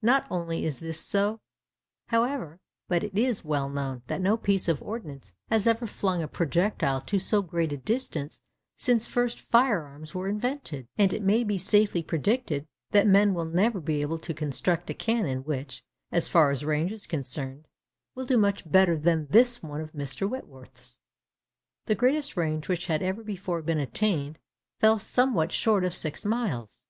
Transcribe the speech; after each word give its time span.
Not 0.00 0.24
only 0.30 0.64
is 0.64 0.80
this 0.80 0.98
so, 0.98 1.40
however, 2.06 2.60
but 2.88 3.04
it 3.04 3.14
is 3.18 3.44
well 3.44 3.68
known 3.68 4.00
that 4.06 4.22
no 4.22 4.38
piece 4.38 4.66
of 4.66 4.80
ordnance 4.82 5.34
has 5.50 5.66
ever 5.66 5.84
flung 5.86 6.22
a 6.22 6.28
projectile 6.28 7.02
to 7.02 7.18
so 7.18 7.42
great 7.42 7.74
a 7.74 7.76
distance 7.76 8.40
since 8.74 9.06
first 9.06 9.38
fire 9.38 9.82
arms 9.82 10.14
were 10.14 10.28
invented; 10.30 10.88
and 10.96 11.12
it 11.12 11.20
may 11.20 11.44
be 11.44 11.58
safely 11.58 12.02
predicted 12.02 12.66
that 12.92 13.06
men 13.06 13.34
will 13.34 13.44
never 13.44 13.80
be 13.80 14.00
able 14.00 14.18
to 14.20 14.32
construct 14.32 14.88
a 14.88 14.94
cannon 14.94 15.44
which—as 15.44 16.26
far 16.26 16.50
as 16.50 16.64
range 16.64 16.90
is 16.90 17.06
concerned—will 17.06 18.24
do 18.24 18.38
much 18.38 18.66
better 18.72 18.96
than 18.96 19.26
this 19.26 19.62
one 19.62 19.82
of 19.82 19.92
Mr. 19.92 20.26
Whitworth's. 20.26 21.00
The 21.84 21.94
greatest 21.94 22.34
range 22.34 22.66
which 22.66 22.86
had 22.86 23.02
ever 23.02 23.22
before 23.22 23.60
been 23.60 23.78
attained 23.78 24.38
fell 24.80 24.98
somewhat 24.98 25.52
short 25.52 25.84
of 25.84 25.92
six 25.92 26.24
miles. 26.24 26.86